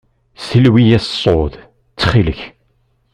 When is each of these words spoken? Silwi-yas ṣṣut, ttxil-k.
Silwi-yas 0.45 1.05
ṣṣut, 1.13 1.53
ttxil-k. 1.91 2.39